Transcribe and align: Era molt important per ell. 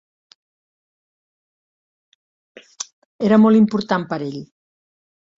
Era 3.27 3.39
molt 3.43 3.59
important 3.59 4.07
per 4.15 4.19
ell. 4.29 4.41